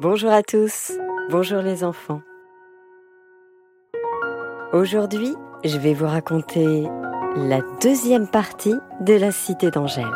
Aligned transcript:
Bonjour 0.00 0.30
à 0.30 0.44
tous, 0.44 0.92
bonjour 1.28 1.60
les 1.60 1.82
enfants. 1.82 2.20
Aujourd'hui, 4.72 5.34
je 5.64 5.76
vais 5.76 5.92
vous 5.92 6.06
raconter 6.06 6.86
la 7.34 7.58
deuxième 7.82 8.28
partie 8.28 8.76
de 9.00 9.14
la 9.14 9.32
Cité 9.32 9.72
d'Angèle. 9.72 10.06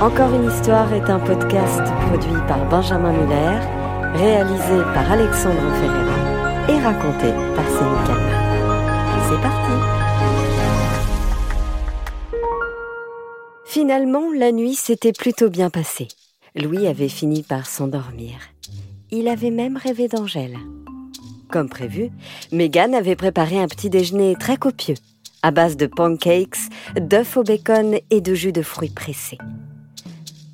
Encore 0.00 0.34
une 0.34 0.48
histoire 0.48 0.90
est 0.94 1.10
un 1.10 1.18
podcast 1.18 1.82
produit 2.08 2.40
par 2.48 2.66
Benjamin 2.70 3.12
Muller, 3.12 3.58
réalisé 4.14 4.82
par 4.94 5.12
Alexandre 5.12 5.60
Ferreira 5.74 6.70
et 6.70 6.82
raconté 6.82 7.30
par 7.54 7.68
Céline 7.68 8.06
Calma. 8.06 9.28
C'est 9.28 9.42
parti 9.42 10.03
Finalement, 13.74 14.32
la 14.32 14.52
nuit 14.52 14.76
s'était 14.76 15.10
plutôt 15.10 15.50
bien 15.50 15.68
passée. 15.68 16.06
Louis 16.54 16.86
avait 16.86 17.08
fini 17.08 17.42
par 17.42 17.66
s'endormir. 17.66 18.36
Il 19.10 19.26
avait 19.26 19.50
même 19.50 19.76
rêvé 19.76 20.06
d'Angèle. 20.06 20.56
Comme 21.50 21.68
prévu, 21.68 22.10
Megan 22.52 22.94
avait 22.94 23.16
préparé 23.16 23.58
un 23.58 23.66
petit 23.66 23.90
déjeuner 23.90 24.36
très 24.38 24.58
copieux, 24.58 24.94
à 25.42 25.50
base 25.50 25.76
de 25.76 25.86
pancakes, 25.86 26.70
d'œufs 26.94 27.36
au 27.36 27.42
bacon 27.42 27.98
et 28.10 28.20
de 28.20 28.32
jus 28.32 28.52
de 28.52 28.62
fruits 28.62 28.94
pressés. 28.94 29.38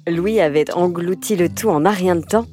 Louis 0.07 0.41
avait 0.41 0.73
englouti 0.73 1.37
le 1.37 1.51
tout 1.51 1.69
en 1.69 1.85
un 1.85 1.91
rien 1.91 2.17
de 2.17 2.25
temps 2.25 2.47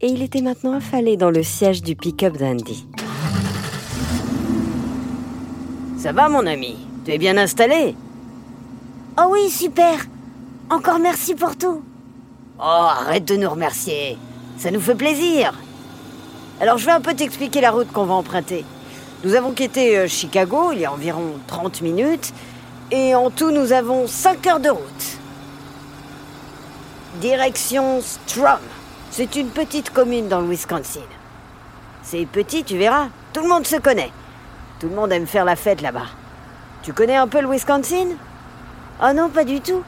et 0.00 0.08
il 0.08 0.20
était 0.22 0.42
maintenant 0.42 0.72
affalé 0.72 1.16
dans 1.16 1.30
le 1.30 1.44
siège 1.44 1.80
du 1.80 1.94
pick-up 1.94 2.36
d'Andy. 2.38 2.88
Ça 5.96 6.10
va 6.10 6.28
mon 6.28 6.44
ami? 6.44 6.76
Tu 7.04 7.12
es 7.12 7.18
bien 7.18 7.36
installé? 7.36 7.94
Oh 9.18 9.28
oui, 9.30 9.50
super 9.50 10.06
Encore 10.70 10.98
merci 10.98 11.34
pour 11.34 11.54
tout 11.56 11.82
Oh, 12.58 12.62
arrête 12.62 13.26
de 13.26 13.36
nous 13.36 13.50
remercier 13.50 14.16
Ça 14.56 14.70
nous 14.70 14.80
fait 14.80 14.94
plaisir 14.94 15.52
Alors 16.62 16.78
je 16.78 16.86
vais 16.86 16.92
un 16.92 17.00
peu 17.02 17.12
t'expliquer 17.12 17.60
la 17.60 17.72
route 17.72 17.92
qu'on 17.92 18.06
va 18.06 18.14
emprunter. 18.14 18.64
Nous 19.22 19.34
avons 19.34 19.52
quitté 19.52 19.98
euh, 19.98 20.08
Chicago 20.08 20.72
il 20.72 20.80
y 20.80 20.86
a 20.86 20.92
environ 20.92 21.34
30 21.46 21.82
minutes, 21.82 22.32
et 22.90 23.14
en 23.14 23.30
tout 23.30 23.50
nous 23.50 23.72
avons 23.72 24.06
5 24.06 24.46
heures 24.46 24.60
de 24.60 24.70
route. 24.70 25.18
Direction 27.20 28.00
Strom. 28.00 28.60
C'est 29.10 29.36
une 29.36 29.50
petite 29.50 29.90
commune 29.90 30.28
dans 30.28 30.40
le 30.40 30.48
Wisconsin. 30.48 31.00
C'est 32.02 32.24
petit, 32.24 32.64
tu 32.64 32.78
verras. 32.78 33.08
Tout 33.34 33.42
le 33.42 33.48
monde 33.48 33.66
se 33.66 33.76
connaît. 33.76 34.10
Tout 34.80 34.88
le 34.88 34.94
monde 34.94 35.12
aime 35.12 35.26
faire 35.26 35.44
la 35.44 35.54
fête 35.54 35.82
là-bas. 35.82 36.08
Tu 36.82 36.94
connais 36.94 37.16
un 37.16 37.28
peu 37.28 37.42
le 37.42 37.48
Wisconsin? 37.50 38.08
Oh 39.04 39.12
non, 39.12 39.28
pas 39.28 39.44
du 39.44 39.60
tout. 39.60 39.82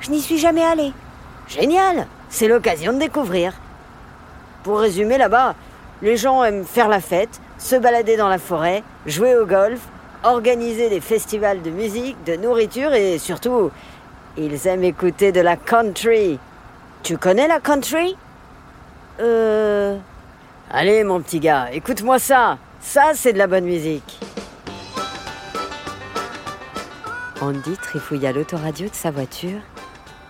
Je 0.00 0.10
n'y 0.10 0.20
suis 0.20 0.38
jamais 0.38 0.62
allée. 0.62 0.92
Génial 1.48 2.06
C'est 2.28 2.46
l'occasion 2.46 2.92
de 2.92 2.98
découvrir. 2.98 3.54
Pour 4.62 4.78
résumer, 4.78 5.18
là-bas, 5.18 5.56
les 6.00 6.16
gens 6.16 6.44
aiment 6.44 6.64
faire 6.64 6.88
la 6.88 7.00
fête, 7.00 7.40
se 7.58 7.74
balader 7.74 8.16
dans 8.16 8.28
la 8.28 8.38
forêt, 8.38 8.84
jouer 9.04 9.36
au 9.36 9.46
golf, 9.46 9.80
organiser 10.22 10.88
des 10.90 11.00
festivals 11.00 11.62
de 11.62 11.70
musique, 11.70 12.16
de 12.24 12.36
nourriture 12.36 12.92
et 12.92 13.18
surtout, 13.18 13.72
ils 14.36 14.66
aiment 14.68 14.84
écouter 14.84 15.32
de 15.32 15.40
la 15.40 15.56
country. 15.56 16.38
Tu 17.02 17.18
connais 17.18 17.48
la 17.48 17.58
country? 17.58 18.16
Euh... 19.20 19.96
Allez 20.70 21.02
mon 21.02 21.20
petit 21.20 21.40
gars, 21.40 21.68
écoute-moi 21.72 22.20
ça. 22.20 22.58
Ça, 22.80 23.12
c'est 23.14 23.32
de 23.32 23.38
la 23.38 23.48
bonne 23.48 23.64
musique. 23.64 24.20
Andy 27.42 27.76
trifouilla 27.76 28.30
l'autoradio 28.30 28.88
de 28.88 28.94
sa 28.94 29.10
voiture 29.10 29.58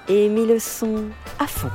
et 0.08 0.30
mit 0.30 0.46
le 0.46 0.58
son 0.58 1.10
à 1.38 1.46
fond. 1.46 1.68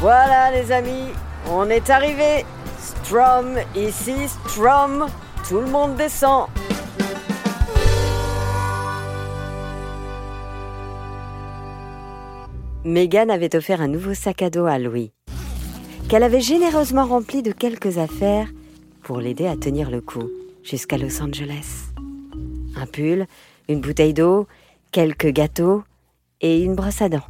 Voilà 0.00 0.50
les 0.50 0.70
amis, 0.70 1.14
on 1.48 1.70
est 1.70 1.88
arrivé. 1.88 2.44
Strom, 2.78 3.56
ici 3.74 4.28
Strom. 4.28 5.06
Tout 5.48 5.60
le 5.60 5.66
monde 5.66 5.96
descend. 5.96 6.48
Megan 12.84 13.30
avait 13.30 13.54
offert 13.54 13.80
un 13.80 13.86
nouveau 13.86 14.12
sac 14.12 14.42
à 14.42 14.50
dos 14.50 14.66
à 14.66 14.76
Louis, 14.76 15.12
qu'elle 16.08 16.24
avait 16.24 16.40
généreusement 16.40 17.06
rempli 17.06 17.40
de 17.40 17.52
quelques 17.52 17.98
affaires 17.98 18.48
pour 19.04 19.20
l'aider 19.20 19.46
à 19.46 19.56
tenir 19.56 19.88
le 19.88 20.00
coup 20.00 20.28
jusqu'à 20.64 20.98
Los 20.98 21.22
Angeles. 21.22 21.92
Un 22.74 22.86
pull, 22.86 23.26
une 23.68 23.80
bouteille 23.80 24.14
d'eau, 24.14 24.48
quelques 24.90 25.28
gâteaux 25.28 25.84
et 26.40 26.60
une 26.64 26.74
brosse 26.74 27.02
à 27.02 27.08
dents. 27.08 27.28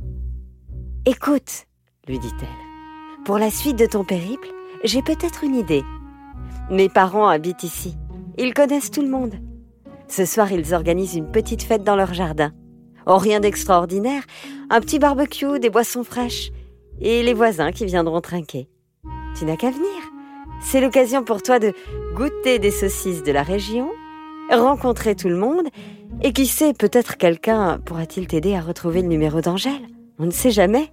Écoute, 1.05 1.67
lui 2.09 2.19
dit-elle, 2.19 3.25
pour 3.27 3.39
la 3.39 3.51
suite 3.51 3.79
de 3.79 3.87
ton 3.87 4.05
périple, 4.05 4.49
j'ai 4.85 5.03
peut-être 5.03 5.45
une 5.45 5.55
idée. 5.55 5.83
Mes 6.71 6.89
parents 6.89 7.29
habitent 7.29 7.63
ici. 7.63 7.95
Ils 8.39 8.55
connaissent 8.55 8.91
tout 8.91 9.03
le 9.03 9.11
monde. 9.11 9.35
Ce 10.09 10.25
soir, 10.25 10.51
ils 10.51 10.73
organisent 10.73 11.15
une 11.15 11.31
petite 11.31 11.63
fête 11.63 11.85
dans 11.85 11.97
leur 11.97 12.15
jardin. 12.15 12.53
Oh, 13.07 13.19
rien 13.19 13.41
d'extraordinaire. 13.41 14.23
Un 14.71 14.81
petit 14.81 14.99
barbecue, 14.99 15.59
des 15.59 15.71
boissons 15.71 16.05
fraîches. 16.05 16.51
Et 17.01 17.23
les 17.23 17.35
voisins 17.35 17.73
qui 17.73 17.85
viendront 17.85 18.21
trinquer. 18.21 18.69
Tu 19.39 19.45
n'as 19.45 19.57
qu'à 19.57 19.71
venir. 19.71 19.89
C'est 20.63 20.81
l'occasion 20.81 21.25
pour 21.25 21.43
toi 21.43 21.59
de 21.59 21.73
goûter 22.15 22.59
des 22.59 22.71
saucisses 22.71 23.23
de 23.23 23.33
la 23.33 23.43
région, 23.43 23.91
rencontrer 24.51 25.17
tout 25.17 25.29
le 25.29 25.37
monde, 25.37 25.67
et 26.23 26.33
qui 26.33 26.47
sait, 26.47 26.73
peut-être 26.73 27.17
quelqu'un 27.17 27.81
pourra-t-il 27.85 28.27
t'aider 28.27 28.55
à 28.55 28.61
retrouver 28.61 29.03
le 29.03 29.09
numéro 29.09 29.41
d'Angèle. 29.41 29.89
On 30.19 30.27
ne 30.27 30.31
sait 30.31 30.51
jamais. 30.51 30.93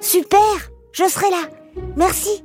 Super 0.00 0.70
Je 0.92 1.04
serai 1.04 1.28
là 1.30 1.50
Merci 1.96 2.42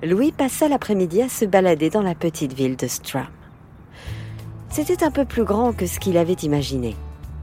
Louis 0.00 0.30
passa 0.30 0.68
l'après-midi 0.68 1.22
à 1.22 1.28
se 1.28 1.44
balader 1.44 1.90
dans 1.90 2.02
la 2.02 2.14
petite 2.14 2.52
ville 2.52 2.76
de 2.76 2.86
Strum. 2.86 3.26
C'était 4.70 5.02
un 5.02 5.10
peu 5.10 5.24
plus 5.24 5.42
grand 5.42 5.72
que 5.72 5.86
ce 5.86 5.98
qu'il 5.98 6.16
avait 6.16 6.34
imaginé. 6.34 6.94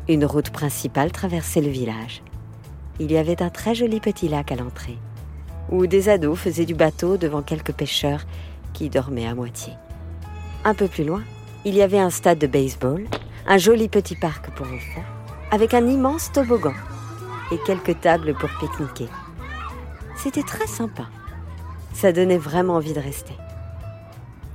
Une 0.08 0.24
route 0.24 0.52
principale 0.52 1.12
traversait 1.12 1.60
le 1.60 1.68
village. 1.68 2.24
Il 3.02 3.12
y 3.12 3.18
avait 3.18 3.42
un 3.42 3.50
très 3.50 3.76
joli 3.76 4.00
petit 4.00 4.30
lac 4.30 4.54
à 4.54 4.56
l'entrée, 4.56 4.98
où 5.70 5.86
des 5.86 6.08
ados 6.08 6.40
faisaient 6.40 6.66
du 6.66 6.76
bateau 6.76 7.18
devant 7.18 7.42
quelques 7.42 7.74
pêcheurs 7.74 8.24
qui 8.72 8.90
dormaient 8.90 9.28
à 9.28 9.36
moitié. 9.36 9.74
Un 10.64 10.76
peu 10.76 10.88
plus 10.88 11.04
loin, 11.04 11.24
il 11.66 11.76
y 11.76 11.82
avait 11.82 12.00
un 12.00 12.10
stade 12.10 12.40
de 12.40 12.48
baseball, 12.48 13.04
un 13.48 13.58
joli 13.58 13.90
petit 13.90 14.16
parc 14.16 14.50
pour 14.52 14.68
enfants, 14.68 15.04
avec 15.52 15.74
un 15.74 15.86
immense 15.86 16.32
toboggan 16.32 16.74
et 17.52 17.58
quelques 17.66 18.00
tables 18.00 18.34
pour 18.34 18.50
pique-niquer. 18.62 19.10
C'était 20.16 20.44
très 20.44 20.68
sympa. 20.68 21.10
Ça 21.96 22.12
donnait 22.12 22.38
vraiment 22.38 22.76
envie 22.76 22.94
de 22.94 23.00
rester. 23.00 23.34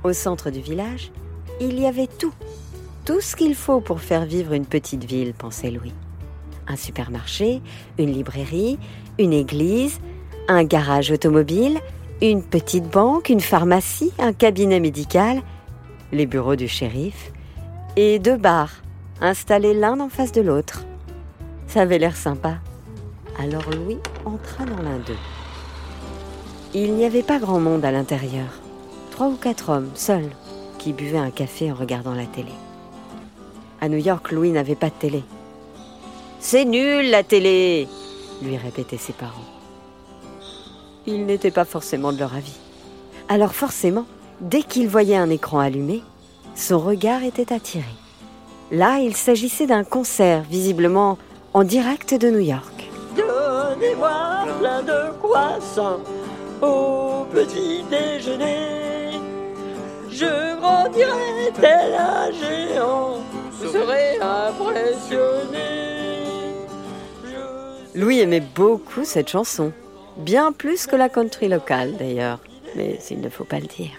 Au 0.03 0.13
centre 0.13 0.51
du 0.51 0.61
village, 0.61 1.11
il 1.59 1.79
y 1.79 1.87
avait 1.87 2.07
tout. 2.07 2.33
Tout 3.03 3.19
ce 3.19 3.35
qu'il 3.35 3.55
faut 3.55 3.81
pour 3.81 3.99
faire 3.99 4.25
vivre 4.25 4.53
une 4.53 4.67
petite 4.67 5.05
ville, 5.05 5.33
pensait 5.33 5.71
Louis. 5.71 5.93
Un 6.67 6.75
supermarché, 6.75 7.63
une 7.97 8.11
librairie, 8.11 8.77
une 9.17 9.33
église, 9.33 9.99
un 10.47 10.63
garage 10.63 11.09
automobile, 11.09 11.79
une 12.21 12.43
petite 12.43 12.87
banque, 12.87 13.29
une 13.29 13.41
pharmacie, 13.41 14.13
un 14.19 14.33
cabinet 14.33 14.79
médical, 14.79 15.41
les 16.11 16.27
bureaux 16.27 16.55
du 16.55 16.67
shérif 16.67 17.31
et 17.95 18.19
deux 18.19 18.37
bars 18.37 18.83
installés 19.19 19.73
l'un 19.73 19.99
en 19.99 20.09
face 20.09 20.31
de 20.31 20.41
l'autre. 20.41 20.85
Ça 21.65 21.81
avait 21.81 21.97
l'air 21.97 22.15
sympa. 22.15 22.59
Alors 23.39 23.67
Louis 23.71 23.97
entra 24.25 24.63
dans 24.65 24.83
l'un 24.83 24.99
d'eux. 24.99 25.40
Il 26.73 26.93
n'y 26.93 27.03
avait 27.03 27.21
pas 27.21 27.37
grand 27.37 27.59
monde 27.59 27.83
à 27.83 27.91
l'intérieur. 27.91 28.47
Trois 29.11 29.27
ou 29.27 29.35
quatre 29.35 29.69
hommes, 29.69 29.89
seuls, 29.93 30.29
qui 30.77 30.93
buvaient 30.93 31.17
un 31.17 31.29
café 31.29 31.69
en 31.69 31.75
regardant 31.75 32.13
la 32.15 32.25
télé. 32.25 32.53
À 33.81 33.89
New 33.89 33.97
York, 33.97 34.31
Louis 34.31 34.51
n'avait 34.51 34.75
pas 34.75 34.87
de 34.87 34.95
télé. 34.97 35.23
C'est 36.39 36.63
nul 36.63 37.09
la 37.09 37.23
télé 37.23 37.89
lui 38.41 38.55
répétaient 38.55 38.97
ses 38.97 39.11
parents. 39.11 39.45
Ils 41.05 41.25
n'étaient 41.25 41.51
pas 41.51 41.65
forcément 41.65 42.13
de 42.13 42.19
leur 42.19 42.33
avis. 42.33 42.57
Alors 43.27 43.53
forcément, 43.53 44.05
dès 44.39 44.63
qu'il 44.63 44.87
voyait 44.87 45.17
un 45.17 45.29
écran 45.29 45.59
allumé, 45.59 46.01
son 46.55 46.79
regard 46.79 47.23
était 47.23 47.53
attiré. 47.53 47.83
Là, 48.71 48.99
il 48.99 49.15
s'agissait 49.15 49.67
d'un 49.67 49.83
concert, 49.83 50.43
visiblement 50.49 51.17
en 51.53 51.65
direct 51.65 52.13
de 52.13 52.29
New 52.29 52.39
York. 52.39 52.89
Donnez-moi 53.17 54.45
plein 54.59 54.81
de 54.83 55.11
au 56.61 57.25
petit 57.31 57.83
déjeuner. 57.89 59.19
grandirai 60.59 61.51
tel 61.59 61.93
un 61.93 62.31
géant. 62.31 63.17
Vous 63.51 63.71
serez 63.71 64.17
impressionné. 64.19 65.81
Louis 67.93 68.19
aimait 68.19 68.43
beaucoup 68.55 69.03
cette 69.03 69.29
chanson. 69.29 69.71
Bien 70.17 70.51
plus 70.51 70.87
que 70.87 70.95
la 70.95 71.09
country 71.09 71.47
locale 71.47 71.95
d'ailleurs. 71.97 72.39
Mais 72.75 72.99
il 73.09 73.21
ne 73.21 73.29
faut 73.29 73.43
pas 73.43 73.59
le 73.59 73.67
dire. 73.67 73.91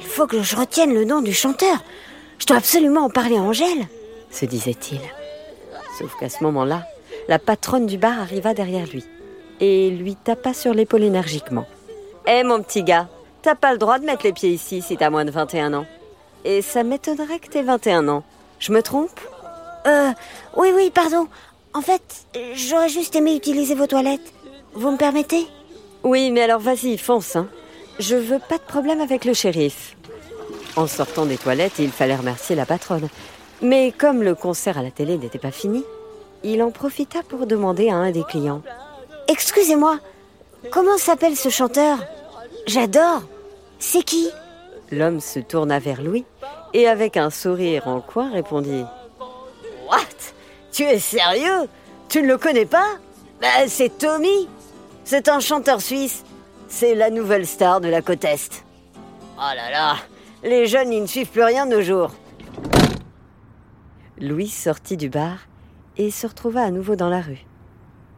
Il 0.00 0.06
faut 0.06 0.26
que 0.26 0.42
je 0.42 0.56
retienne 0.56 0.92
le 0.92 1.04
nom 1.04 1.22
du 1.22 1.32
chanteur. 1.32 1.82
Je 2.38 2.46
dois 2.46 2.56
absolument 2.56 3.04
en 3.04 3.10
parler 3.10 3.36
à 3.36 3.42
Angèle, 3.42 3.86
se 4.30 4.44
disait-il. 4.44 5.00
Sauf 5.98 6.16
qu'à 6.18 6.28
ce 6.28 6.42
moment-là, 6.42 6.86
la 7.28 7.38
patronne 7.38 7.86
du 7.86 7.98
bar 7.98 8.20
arriva 8.20 8.52
derrière 8.52 8.86
lui 8.86 9.04
et 9.60 9.90
lui 9.90 10.16
tapa 10.16 10.52
sur 10.52 10.74
l'épaule 10.74 11.04
énergiquement. 11.04 11.66
Hé 12.24 12.44
mon 12.44 12.62
petit 12.62 12.84
gars, 12.84 13.08
t'as 13.42 13.56
pas 13.56 13.72
le 13.72 13.78
droit 13.78 13.98
de 13.98 14.04
mettre 14.04 14.24
les 14.24 14.32
pieds 14.32 14.50
ici 14.50 14.80
si 14.80 14.96
t'as 14.96 15.10
moins 15.10 15.24
de 15.24 15.32
21 15.32 15.74
ans. 15.74 15.86
Et 16.44 16.62
ça 16.62 16.84
m'étonnerait 16.84 17.40
que 17.40 17.48
t'aies 17.48 17.62
21 17.62 18.06
ans. 18.06 18.22
Je 18.60 18.72
me 18.72 18.80
trompe? 18.80 19.20
Euh, 19.88 20.10
oui, 20.56 20.72
oui, 20.72 20.90
pardon. 20.90 21.26
En 21.74 21.80
fait, 21.80 22.26
j'aurais 22.54 22.88
juste 22.88 23.16
aimé 23.16 23.34
utiliser 23.34 23.74
vos 23.74 23.88
toilettes. 23.88 24.32
Vous 24.74 24.92
me 24.92 24.96
permettez? 24.96 25.48
Oui, 26.04 26.30
mais 26.30 26.42
alors 26.42 26.60
vas-y, 26.60 26.96
fonce. 26.96 27.34
Hein. 27.34 27.48
Je 27.98 28.14
veux 28.14 28.38
pas 28.38 28.58
de 28.58 28.62
problème 28.62 29.00
avec 29.00 29.24
le 29.24 29.34
shérif. 29.34 29.96
En 30.76 30.86
sortant 30.86 31.26
des 31.26 31.38
toilettes, 31.38 31.80
il 31.80 31.90
fallait 31.90 32.14
remercier 32.14 32.54
la 32.54 32.66
patronne. 32.66 33.08
Mais 33.62 33.92
comme 33.92 34.22
le 34.22 34.36
concert 34.36 34.78
à 34.78 34.82
la 34.82 34.92
télé 34.92 35.18
n'était 35.18 35.38
pas 35.38 35.50
fini, 35.50 35.84
il 36.44 36.62
en 36.62 36.70
profita 36.70 37.22
pour 37.28 37.46
demander 37.46 37.88
à 37.90 37.96
un 37.96 38.12
des 38.12 38.24
clients. 38.24 38.62
Excusez-moi, 39.28 39.98
comment 40.70 40.98
s'appelle 40.98 41.36
ce 41.36 41.48
chanteur 41.48 41.98
J'adore. 42.66 43.22
C'est 43.78 44.02
qui 44.02 44.28
L'homme 44.90 45.20
se 45.20 45.40
tourna 45.40 45.78
vers 45.78 46.02
Louis 46.02 46.24
et 46.74 46.86
avec 46.86 47.16
un 47.16 47.30
sourire 47.30 47.88
en 47.88 48.00
coin 48.00 48.30
répondit 48.30 48.84
What 49.88 49.98
Tu 50.70 50.84
es 50.84 50.98
sérieux 50.98 51.68
Tu 52.08 52.22
ne 52.22 52.28
le 52.28 52.38
connais 52.38 52.66
pas 52.66 52.86
bah, 53.40 53.66
C'est 53.66 53.98
Tommy. 53.98 54.48
C'est 55.04 55.28
un 55.28 55.40
chanteur 55.40 55.80
suisse. 55.80 56.24
C'est 56.68 56.94
la 56.94 57.10
nouvelle 57.10 57.46
star 57.46 57.80
de 57.80 57.88
la 57.88 58.02
côte 58.02 58.24
Est. 58.24 58.64
Oh 59.36 59.54
là 59.56 59.70
là 59.70 59.96
Les 60.42 60.66
jeunes, 60.66 60.92
ils 60.92 61.02
ne 61.02 61.06
suivent 61.06 61.30
plus 61.30 61.42
rien 61.42 61.66
de 61.66 61.76
nos 61.76 61.82
jours. 61.82 62.12
Louis 64.18 64.48
sortit 64.48 64.96
du 64.96 65.08
bar 65.08 65.38
et 65.96 66.10
se 66.10 66.26
retrouva 66.26 66.62
à 66.62 66.70
nouveau 66.70 66.96
dans 66.96 67.08
la 67.08 67.20
rue. 67.20 67.44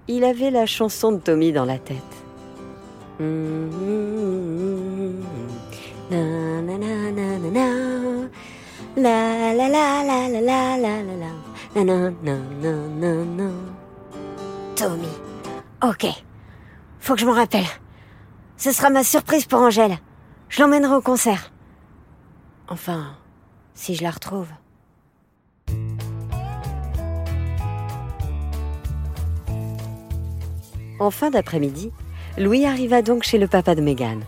Il 0.06 0.24
avait 0.24 0.50
la 0.50 0.66
chanson 0.66 1.12
de 1.12 1.18
Tommy 1.18 1.52
dans 1.52 1.64
la 1.64 1.78
tête. 1.78 2.23
Tommy. 14.76 15.08
Ok. 15.82 16.06
Faut 16.98 17.14
que 17.14 17.20
je 17.20 17.26
m'en 17.26 17.32
rappelle. 17.32 17.66
Ce 18.56 18.72
sera 18.72 18.90
ma 18.90 19.04
surprise 19.04 19.46
pour 19.46 19.60
Angèle. 19.60 19.98
Je 20.48 20.62
l'emmènerai 20.62 20.94
au 20.96 21.00
concert. 21.00 21.52
Enfin, 22.68 23.16
si 23.74 23.94
je 23.94 24.02
la 24.02 24.10
retrouve. 24.10 24.48
En 31.00 31.10
fin 31.10 31.30
d'après-midi, 31.30 31.92
Louis 32.36 32.66
arriva 32.66 33.00
donc 33.00 33.22
chez 33.22 33.38
le 33.38 33.46
papa 33.46 33.76
de 33.76 33.80
Megan. 33.80 34.24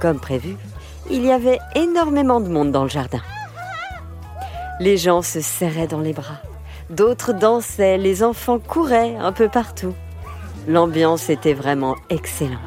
Comme 0.00 0.18
prévu, 0.18 0.56
il 1.10 1.24
y 1.24 1.30
avait 1.30 1.60
énormément 1.76 2.40
de 2.40 2.48
monde 2.48 2.72
dans 2.72 2.82
le 2.82 2.88
jardin. 2.88 3.20
Les 4.80 4.96
gens 4.96 5.22
se 5.22 5.40
serraient 5.40 5.86
dans 5.86 6.00
les 6.00 6.12
bras, 6.12 6.40
d'autres 6.88 7.32
dansaient, 7.32 7.98
les 7.98 8.24
enfants 8.24 8.58
couraient 8.58 9.16
un 9.16 9.30
peu 9.30 9.48
partout. 9.48 9.94
L'ambiance 10.66 11.30
était 11.30 11.54
vraiment 11.54 11.96
excellente. 12.08 12.58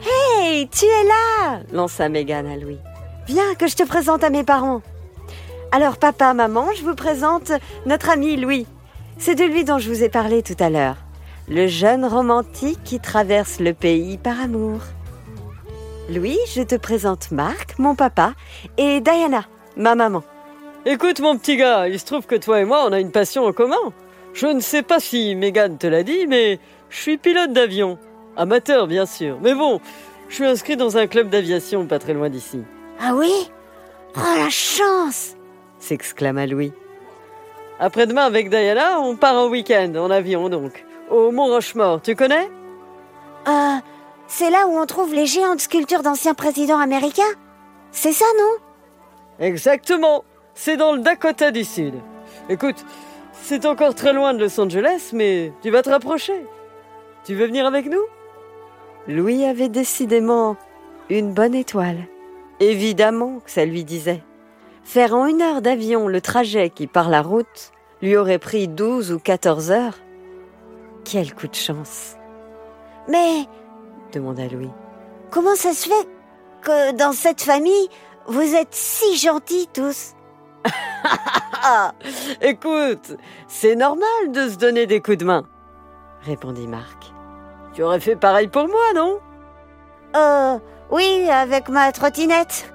Hey, 0.00 0.68
tu 0.68 0.84
es 0.84 1.04
là 1.04 1.60
lança 1.72 2.08
Megan 2.08 2.46
à 2.46 2.56
Louis. 2.56 2.78
Viens 3.26 3.54
que 3.54 3.68
je 3.68 3.76
te 3.76 3.84
présente 3.84 4.22
à 4.22 4.30
mes 4.30 4.44
parents. 4.44 4.82
Alors 5.72 5.96
papa, 5.96 6.34
maman, 6.34 6.66
je 6.76 6.84
vous 6.84 6.94
présente 6.94 7.52
notre 7.86 8.10
ami 8.10 8.36
Louis. 8.36 8.66
C'est 9.18 9.34
de 9.34 9.44
lui 9.44 9.64
dont 9.64 9.78
je 9.78 9.88
vous 9.88 10.02
ai 10.02 10.08
parlé 10.08 10.42
tout 10.42 10.56
à 10.60 10.68
l'heure 10.68 10.96
le 11.48 11.66
jeune 11.66 12.04
romantique 12.04 12.80
qui 12.84 13.00
traverse 13.00 13.60
le 13.60 13.72
pays 13.72 14.18
par 14.18 14.40
amour. 14.40 14.80
Louis, 16.08 16.38
je 16.54 16.62
te 16.62 16.76
présente 16.76 17.30
Marc, 17.30 17.78
mon 17.78 17.94
papa, 17.94 18.32
et 18.78 19.00
Diana, 19.00 19.44
ma 19.76 19.94
maman. 19.94 20.22
Écoute 20.84 21.20
mon 21.20 21.36
petit 21.36 21.56
gars, 21.56 21.88
il 21.88 21.98
se 21.98 22.04
trouve 22.04 22.26
que 22.26 22.36
toi 22.36 22.60
et 22.60 22.64
moi, 22.64 22.84
on 22.86 22.92
a 22.92 23.00
une 23.00 23.10
passion 23.10 23.44
en 23.44 23.52
commun. 23.52 23.92
Je 24.34 24.46
ne 24.46 24.60
sais 24.60 24.82
pas 24.82 25.00
si 25.00 25.34
Megan 25.34 25.78
te 25.78 25.86
l'a 25.86 26.02
dit, 26.02 26.26
mais 26.26 26.60
je 26.90 26.96
suis 26.96 27.16
pilote 27.16 27.52
d'avion. 27.52 27.98
Amateur, 28.36 28.86
bien 28.86 29.06
sûr. 29.06 29.38
Mais 29.42 29.54
bon, 29.54 29.80
je 30.28 30.34
suis 30.34 30.44
inscrit 30.44 30.76
dans 30.76 30.96
un 30.96 31.06
club 31.06 31.30
d'aviation 31.30 31.86
pas 31.86 31.98
très 31.98 32.14
loin 32.14 32.28
d'ici. 32.28 32.62
Ah 33.00 33.14
oui? 33.14 33.32
Oh 34.16 34.20
la 34.36 34.50
chance 34.50 35.34
s'exclama 35.78 36.46
Louis. 36.46 36.72
Après-demain, 37.78 38.24
avec 38.24 38.48
Diana, 38.48 39.00
on 39.00 39.16
part 39.16 39.34
en 39.34 39.48
week-end, 39.48 39.92
en 39.96 40.10
avion 40.10 40.48
donc 40.48 40.84
au 41.10 41.30
Mont 41.30 41.46
Rochemort, 41.46 42.00
tu 42.00 42.16
connais? 42.16 42.48
Euh, 43.48 43.76
c'est 44.26 44.50
là 44.50 44.66
où 44.66 44.78
on 44.78 44.86
trouve 44.86 45.14
les 45.14 45.26
géantes 45.26 45.60
sculptures 45.60 46.02
d'anciens 46.02 46.34
présidents 46.34 46.78
américains? 46.78 47.22
C'est 47.92 48.12
ça, 48.12 48.24
non? 48.38 49.44
Exactement, 49.44 50.24
c'est 50.54 50.76
dans 50.76 50.92
le 50.92 51.00
Dakota 51.00 51.50
du 51.50 51.64
Sud. 51.64 51.94
Écoute, 52.48 52.84
c'est 53.32 53.66
encore 53.66 53.94
très 53.94 54.12
loin 54.12 54.32
de 54.34 54.42
Los 54.42 54.58
Angeles, 54.58 55.10
mais 55.12 55.52
tu 55.62 55.70
vas 55.70 55.82
te 55.82 55.90
rapprocher. 55.90 56.46
Tu 57.24 57.34
veux 57.34 57.46
venir 57.46 57.66
avec 57.66 57.86
nous? 57.86 58.02
Louis 59.06 59.44
avait 59.44 59.68
décidément 59.68 60.56
une 61.10 61.32
bonne 61.32 61.54
étoile. 61.54 61.98
Évidemment 62.58 63.40
que 63.44 63.50
ça 63.50 63.64
lui 63.64 63.84
disait. 63.84 64.22
Faire 64.86 65.14
en 65.16 65.26
une 65.26 65.42
heure 65.42 65.62
d'avion 65.62 66.06
le 66.06 66.20
trajet 66.20 66.70
qui, 66.70 66.86
par 66.86 67.08
la 67.08 67.20
route, 67.20 67.72
lui 68.00 68.16
aurait 68.16 68.38
pris 68.38 68.68
12 68.68 69.10
ou 69.10 69.18
14 69.18 69.72
heures, 69.72 69.98
quel 71.04 71.34
coup 71.34 71.48
de 71.48 71.56
chance. 71.56 72.14
Mais, 73.08 73.46
demanda 74.12 74.46
Louis, 74.46 74.70
comment 75.32 75.56
ça 75.56 75.72
se 75.72 75.88
fait 75.88 76.08
que 76.62 76.92
dans 76.92 77.10
cette 77.10 77.42
famille, 77.42 77.88
vous 78.28 78.54
êtes 78.54 78.76
si 78.76 79.16
gentils 79.16 79.68
tous? 79.74 80.14
Écoute, 82.40 83.16
c'est 83.48 83.74
normal 83.74 84.30
de 84.30 84.48
se 84.48 84.56
donner 84.56 84.86
des 84.86 85.02
coups 85.02 85.18
de 85.18 85.24
main, 85.24 85.48
répondit 86.22 86.68
Marc. 86.68 87.12
Tu 87.72 87.82
aurais 87.82 88.00
fait 88.00 88.14
pareil 88.14 88.46
pour 88.46 88.68
moi, 88.68 88.92
non? 88.94 89.18
Euh, 90.14 90.58
oui, 90.92 91.28
avec 91.28 91.68
ma 91.70 91.90
trottinette. 91.90 92.72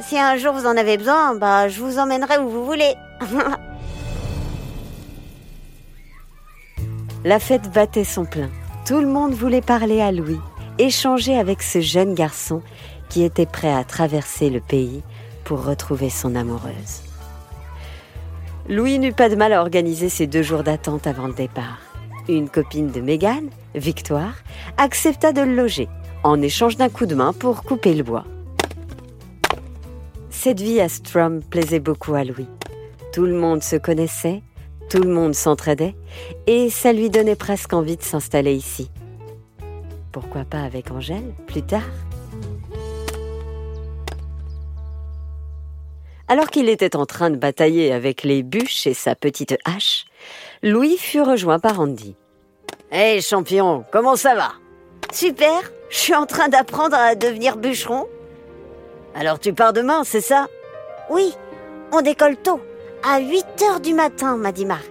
Si 0.00 0.18
un 0.18 0.36
jour 0.36 0.52
vous 0.52 0.66
en 0.66 0.76
avez 0.76 0.96
besoin, 0.96 1.34
bah, 1.34 1.68
je 1.68 1.80
vous 1.80 1.98
emmènerai 1.98 2.38
où 2.38 2.48
vous 2.48 2.64
voulez. 2.64 2.94
La 7.24 7.40
fête 7.40 7.72
battait 7.72 8.04
son 8.04 8.24
plein. 8.24 8.48
Tout 8.86 9.00
le 9.00 9.08
monde 9.08 9.32
voulait 9.32 9.60
parler 9.60 10.00
à 10.00 10.12
Louis, 10.12 10.38
échanger 10.78 11.36
avec 11.36 11.62
ce 11.62 11.80
jeune 11.80 12.14
garçon 12.14 12.62
qui 13.08 13.24
était 13.24 13.44
prêt 13.44 13.72
à 13.72 13.82
traverser 13.82 14.50
le 14.50 14.60
pays 14.60 15.02
pour 15.44 15.64
retrouver 15.64 16.10
son 16.10 16.36
amoureuse. 16.36 17.02
Louis 18.68 18.98
n'eut 18.98 19.12
pas 19.12 19.28
de 19.28 19.36
mal 19.36 19.52
à 19.52 19.60
organiser 19.62 20.08
ses 20.08 20.26
deux 20.26 20.42
jours 20.42 20.62
d'attente 20.62 21.06
avant 21.06 21.26
le 21.26 21.34
départ. 21.34 21.80
Une 22.28 22.48
copine 22.48 22.90
de 22.90 23.00
Mégane, 23.00 23.48
Victoire, 23.74 24.34
accepta 24.76 25.32
de 25.32 25.40
le 25.40 25.54
loger 25.54 25.88
en 26.22 26.40
échange 26.42 26.76
d'un 26.76 26.88
coup 26.88 27.06
de 27.06 27.14
main 27.14 27.32
pour 27.32 27.62
couper 27.62 27.94
le 27.94 28.04
bois. 28.04 28.24
Cette 30.40 30.60
vie 30.60 30.80
à 30.80 30.88
Strum 30.88 31.42
plaisait 31.42 31.80
beaucoup 31.80 32.14
à 32.14 32.22
Louis. 32.22 32.46
Tout 33.12 33.26
le 33.26 33.34
monde 33.34 33.60
se 33.60 33.74
connaissait, 33.74 34.44
tout 34.88 35.02
le 35.02 35.10
monde 35.10 35.34
s'entraidait 35.34 35.96
et 36.46 36.70
ça 36.70 36.92
lui 36.92 37.10
donnait 37.10 37.34
presque 37.34 37.72
envie 37.72 37.96
de 37.96 38.04
s'installer 38.04 38.54
ici. 38.54 38.88
Pourquoi 40.12 40.44
pas 40.44 40.60
avec 40.60 40.92
Angèle 40.92 41.34
plus 41.48 41.62
tard? 41.62 41.90
Alors 46.28 46.50
qu'il 46.50 46.68
était 46.68 46.94
en 46.94 47.04
train 47.04 47.30
de 47.30 47.36
batailler 47.36 47.92
avec 47.92 48.22
les 48.22 48.44
bûches 48.44 48.86
et 48.86 48.94
sa 48.94 49.16
petite 49.16 49.56
hache, 49.64 50.04
Louis 50.62 50.98
fut 50.98 51.20
rejoint 51.20 51.58
par 51.58 51.80
Andy. 51.80 52.14
Hé 52.92 53.20
champion, 53.22 53.84
comment 53.90 54.14
ça 54.14 54.36
va? 54.36 54.52
Super, 55.12 55.72
je 55.90 55.96
suis 55.96 56.14
en 56.14 56.26
train 56.26 56.48
d'apprendre 56.48 56.96
à 56.96 57.16
devenir 57.16 57.56
bûcheron. 57.56 58.06
Alors 59.18 59.40
tu 59.40 59.52
pars 59.52 59.72
demain, 59.72 60.04
c'est 60.04 60.20
ça? 60.20 60.46
Oui, 61.10 61.34
on 61.92 62.02
décolle 62.02 62.36
tôt. 62.36 62.60
À 63.02 63.18
8 63.18 63.44
heures 63.68 63.80
du 63.80 63.92
matin, 63.92 64.36
m'a 64.36 64.52
dit 64.52 64.64
Marc. 64.64 64.90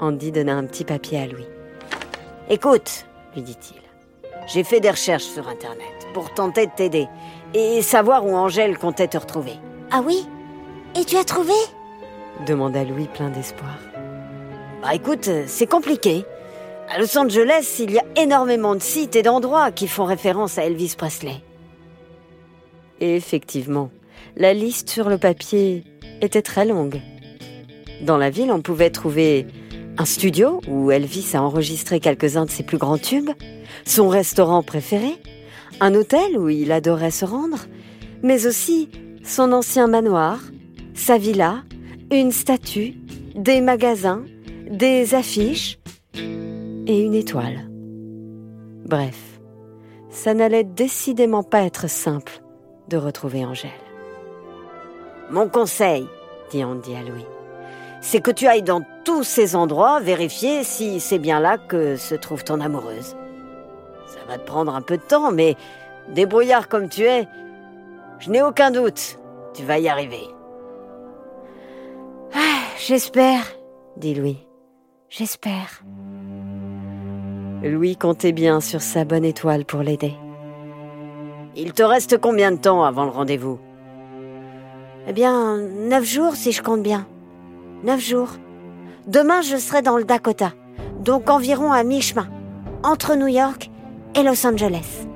Andy 0.00 0.30
donna 0.30 0.54
un 0.54 0.64
petit 0.66 0.84
papier 0.84 1.20
à 1.20 1.26
Louis. 1.26 1.48
Écoute, 2.48 3.06
lui 3.34 3.42
dit-il, 3.42 3.80
j'ai 4.46 4.62
fait 4.62 4.78
des 4.78 4.90
recherches 4.90 5.24
sur 5.24 5.48
Internet 5.48 6.06
pour 6.14 6.32
tenter 6.32 6.66
de 6.66 6.72
t'aider. 6.76 7.08
et 7.54 7.82
savoir 7.82 8.24
où 8.24 8.36
Angèle 8.36 8.78
comptait 8.78 9.08
te 9.08 9.18
retrouver. 9.18 9.54
Ah 9.90 10.02
oui? 10.04 10.28
Et 10.94 11.04
tu 11.04 11.16
as 11.16 11.24
trouvé? 11.24 11.54
demanda 12.46 12.84
Louis 12.84 13.08
plein 13.08 13.30
d'espoir. 13.30 13.78
Bah 14.82 14.94
écoute, 14.94 15.28
c'est 15.46 15.66
compliqué. 15.66 16.24
À 16.88 17.00
Los 17.00 17.16
Angeles, 17.18 17.76
il 17.80 17.90
y 17.92 17.98
a 17.98 18.04
énormément 18.16 18.74
de 18.76 18.80
sites 18.82 19.16
et 19.16 19.22
d'endroits 19.22 19.72
qui 19.72 19.88
font 19.88 20.04
référence 20.04 20.58
à 20.58 20.64
Elvis 20.64 20.94
Presley. 20.96 21.40
Et 23.00 23.16
effectivement, 23.16 23.90
la 24.36 24.54
liste 24.54 24.90
sur 24.90 25.08
le 25.08 25.18
papier 25.18 25.84
était 26.20 26.42
très 26.42 26.64
longue. 26.64 27.00
Dans 28.02 28.16
la 28.16 28.30
ville, 28.30 28.50
on 28.50 28.60
pouvait 28.60 28.90
trouver 28.90 29.46
un 29.98 30.04
studio 30.04 30.60
où 30.68 30.90
Elvis 30.90 31.30
a 31.34 31.42
enregistré 31.42 32.00
quelques-uns 32.00 32.44
de 32.44 32.50
ses 32.50 32.62
plus 32.62 32.78
grands 32.78 32.98
tubes, 32.98 33.30
son 33.84 34.08
restaurant 34.08 34.62
préféré, 34.62 35.16
un 35.80 35.94
hôtel 35.94 36.38
où 36.38 36.48
il 36.48 36.72
adorait 36.72 37.10
se 37.10 37.24
rendre, 37.24 37.66
mais 38.22 38.46
aussi 38.46 38.88
son 39.24 39.52
ancien 39.52 39.86
manoir, 39.86 40.40
sa 40.94 41.18
villa, 41.18 41.62
une 42.10 42.32
statue, 42.32 42.94
des 43.34 43.60
magasins, 43.60 44.24
des 44.70 45.14
affiches 45.14 45.78
et 46.14 47.00
une 47.00 47.14
étoile. 47.14 47.68
Bref, 48.86 49.40
ça 50.10 50.34
n'allait 50.34 50.64
décidément 50.64 51.42
pas 51.42 51.62
être 51.62 51.88
simple 51.88 52.40
de 52.88 52.96
retrouver 52.96 53.44
Angèle. 53.44 53.70
Mon 55.30 55.48
conseil, 55.48 56.06
dit 56.50 56.64
Andy 56.64 56.94
à 56.94 57.02
Louis, 57.02 57.26
c'est 58.00 58.20
que 58.20 58.30
tu 58.30 58.46
ailles 58.46 58.62
dans 58.62 58.82
tous 59.04 59.24
ces 59.24 59.56
endroits 59.56 60.00
vérifier 60.00 60.62
si 60.62 61.00
c'est 61.00 61.18
bien 61.18 61.40
là 61.40 61.58
que 61.58 61.96
se 61.96 62.14
trouve 62.14 62.44
ton 62.44 62.60
amoureuse. 62.60 63.16
Ça 64.06 64.20
va 64.28 64.38
te 64.38 64.46
prendre 64.46 64.74
un 64.74 64.82
peu 64.82 64.96
de 64.96 65.02
temps, 65.02 65.32
mais 65.32 65.56
débrouillard 66.14 66.68
comme 66.68 66.88
tu 66.88 67.02
es, 67.02 67.26
je 68.20 68.30
n'ai 68.30 68.42
aucun 68.42 68.70
doute, 68.70 69.18
tu 69.54 69.64
vas 69.64 69.78
y 69.78 69.88
arriver. 69.88 70.28
Ah, 72.34 72.62
j'espère, 72.78 73.42
dit 73.96 74.14
Louis. 74.14 74.46
J'espère. 75.08 75.82
Louis 77.62 77.96
comptait 77.96 78.32
bien 78.32 78.60
sur 78.60 78.82
sa 78.82 79.04
bonne 79.04 79.24
étoile 79.24 79.64
pour 79.64 79.80
l'aider. 79.80 80.14
Il 81.58 81.72
te 81.72 81.82
reste 81.82 82.18
combien 82.18 82.52
de 82.52 82.58
temps 82.58 82.84
avant 82.84 83.04
le 83.04 83.10
rendez-vous 83.10 83.58
Eh 85.08 85.14
bien, 85.14 85.56
neuf 85.56 86.04
jours 86.04 86.36
si 86.36 86.52
je 86.52 86.62
compte 86.62 86.82
bien. 86.82 87.06
Neuf 87.82 87.98
jours. 87.98 88.28
Demain, 89.06 89.40
je 89.40 89.56
serai 89.56 89.80
dans 89.80 89.96
le 89.96 90.04
Dakota, 90.04 90.52
donc 91.00 91.30
environ 91.30 91.72
à 91.72 91.82
mi-chemin, 91.82 92.28
entre 92.82 93.14
New 93.14 93.28
York 93.28 93.70
et 94.14 94.22
Los 94.22 94.46
Angeles. 94.46 95.06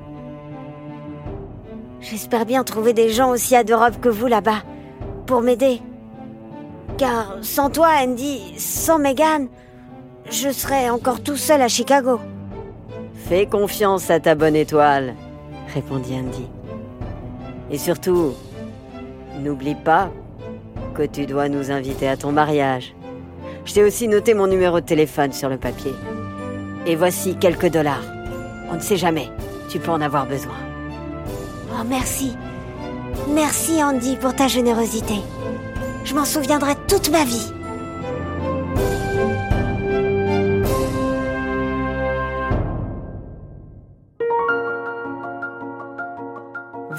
J'espère 1.99 2.47
bien 2.47 2.63
trouver 2.63 2.93
des 2.93 3.09
gens 3.09 3.29
aussi 3.29 3.55
adorables 3.55 3.99
que 3.99 4.09
vous 4.09 4.25
là-bas, 4.25 4.63
pour 5.27 5.41
m'aider. 5.41 5.79
Car 6.97 7.37
sans 7.43 7.69
toi, 7.69 7.89
Andy, 8.01 8.55
sans 8.57 8.97
Megan, 8.97 9.47
je 10.31 10.49
serais 10.49 10.89
encore 10.89 11.21
tout 11.21 11.37
seul 11.37 11.61
à 11.61 11.67
Chicago. 11.67 12.19
Fais 13.13 13.45
confiance 13.45 14.09
à 14.09 14.19
ta 14.19 14.33
bonne 14.33 14.55
étoile, 14.55 15.13
répondit 15.73 16.15
Andy. 16.15 16.47
Et 17.71 17.77
surtout, 17.77 18.33
n'oublie 19.39 19.75
pas 19.75 20.11
que 20.93 21.03
tu 21.03 21.25
dois 21.25 21.49
nous 21.49 21.71
inviter 21.71 22.07
à 22.07 22.17
ton 22.17 22.31
mariage. 22.31 22.93
Je 23.65 23.73
t'ai 23.73 23.83
aussi 23.83 24.07
noté 24.07 24.33
mon 24.33 24.47
numéro 24.47 24.79
de 24.79 24.85
téléphone 24.85 25.33
sur 25.33 25.49
le 25.49 25.57
papier. 25.57 25.93
Et 26.85 26.95
voici 26.95 27.35
quelques 27.35 27.69
dollars. 27.69 28.03
On 28.71 28.75
ne 28.75 28.79
sait 28.79 28.97
jamais, 28.97 29.29
tu 29.69 29.79
peux 29.79 29.91
en 29.91 30.01
avoir 30.01 30.25
besoin. 30.25 30.57
Oh, 31.73 31.83
merci. 31.87 32.35
Merci 33.29 33.83
Andy 33.83 34.17
pour 34.17 34.35
ta 34.35 34.47
générosité. 34.47 35.15
Je 36.03 36.15
m'en 36.15 36.25
souviendrai 36.25 36.73
toute 36.87 37.09
ma 37.11 37.23
vie. 37.23 37.51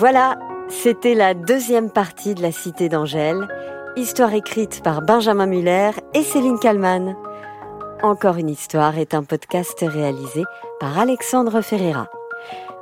Voilà, 0.03 0.37
c'était 0.69 1.15
la 1.15 1.33
deuxième 1.33 1.89
partie 1.89 2.35
de 2.35 2.43
La 2.43 2.51
Cité 2.51 2.89
d'Angèle, 2.89 3.47
histoire 3.95 4.35
écrite 4.35 4.83
par 4.83 5.01
Benjamin 5.01 5.47
Muller 5.47 5.93
et 6.13 6.25
Céline 6.25 6.59
Kallmann. 6.59 7.15
Encore 8.03 8.37
une 8.37 8.49
histoire 8.49 8.99
est 8.99 9.15
un 9.15 9.23
podcast 9.23 9.79
réalisé 9.81 10.43
par 10.81 10.99
Alexandre 10.99 11.61
Ferreira. 11.61 12.09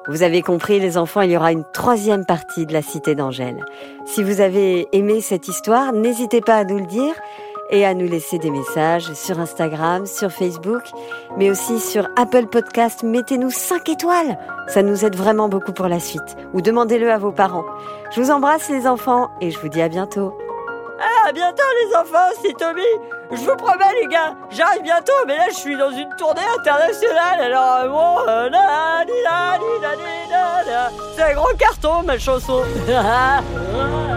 Vous 0.09 0.23
avez 0.23 0.41
compris 0.41 0.81
les 0.81 0.97
enfants, 0.97 1.21
il 1.21 1.33
y 1.33 1.37
aura 1.37 1.53
une 1.53 1.67
troisième 1.75 2.25
partie 2.25 2.65
de 2.65 2.73
La 2.73 2.81
Cité 2.81 3.15
d'Angèle. 3.15 3.67
Si 4.07 4.23
vous 4.23 4.41
avez 4.41 4.89
aimé 4.93 5.21
cette 5.21 5.47
histoire, 5.47 5.93
n'hésitez 5.93 6.41
pas 6.41 6.57
à 6.57 6.65
nous 6.65 6.79
le 6.79 6.87
dire 6.87 7.15
et 7.71 7.87
à 7.87 7.95
nous 7.95 8.07
laisser 8.07 8.39
des 8.39 8.51
messages 8.51 9.13
sur 9.15 9.39
Instagram, 9.39 10.07
sur 10.07 10.31
Facebook, 10.31 10.83
mais 11.37 11.51
aussi 11.51 11.81
sur 11.81 12.09
Apple 12.17 12.47
Podcast. 12.47 13.03
Mettez-nous 13.03 13.51
5 13.51 13.89
étoiles, 13.89 14.39
ça 14.69 14.83
nous 14.83 15.05
aide 15.05 15.17
vraiment 15.17 15.49
beaucoup 15.49 15.73
pour 15.73 15.89
la 15.89 16.01
suite. 16.01 16.37
Ou 16.53 16.61
demandez-le 16.61 17.11
à 17.11 17.19
vos 17.19 17.33
parents. 17.33 17.65
Je 18.15 18.21
vous 18.21 18.31
embrasse 18.31 18.69
les 18.69 18.87
enfants 18.87 19.31
et 19.41 19.51
je 19.51 19.59
vous 19.59 19.69
dis 19.69 19.83
à 19.83 19.89
bientôt. 19.89 20.37
Ah, 21.01 21.29
à 21.29 21.33
bientôt 21.33 21.63
les 21.85 21.97
enfants, 21.97 22.31
c'est 22.43 22.57
Tommy. 22.59 22.83
Je 23.33 23.37
vous 23.37 23.57
promets 23.57 23.95
les 24.03 24.09
gars, 24.09 24.35
j'arrive 24.51 24.83
bientôt, 24.83 25.13
mais 25.27 25.37
là 25.37 25.45
je 25.49 25.55
suis 25.55 25.77
dans 25.77 25.91
une 25.91 26.09
tournée 26.19 26.41
internationale, 26.59 27.41
alors 27.41 27.89
bon, 27.89 28.29
euh, 28.29 28.51
c'est 31.15 31.23
un 31.23 31.35
grand 31.35 31.57
carton 31.57 32.03
ma 32.03 32.19
chanson. 32.19 32.63